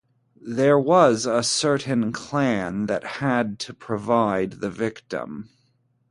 There 0.47 0.79
was 0.79 1.27
a 1.27 1.43
certain 1.43 2.11
clan 2.11 2.87
that 2.87 3.03
had 3.21 3.59
to 3.59 3.71
provide 3.75 4.53
the 4.53 4.71
victim. 4.71 5.51